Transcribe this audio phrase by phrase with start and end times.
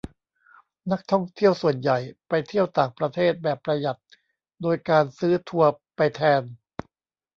[0.91, 1.97] นักท่องเที่ยวส่วนใหญ่
[2.29, 3.99] ไปเที่ยวต่างประเทศแบบประหยัด
[4.61, 6.41] โดยการซื้อทัวร์ไปแทน